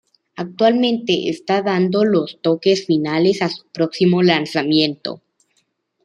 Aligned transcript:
Actualmente 0.35 1.29
está 1.29 1.61
dando 1.61 2.03
los 2.05 2.41
toques 2.41 2.87
finales 2.87 3.43
a 3.43 3.49
su 3.49 3.67
próximo 3.67 4.23
lanzamiento. 4.23 5.21